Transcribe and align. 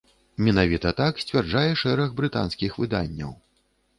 Менавіта 0.45 0.93
так 1.01 1.19
сцвярджае 1.25 1.69
шэраг 1.83 2.15
брытанскіх 2.21 2.79
выданняў. 2.85 3.31